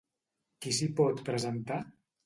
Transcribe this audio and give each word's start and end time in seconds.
Qui 0.63 0.73
s'hi 0.79 0.89
pot 1.01 1.23
presentar? 1.31 1.83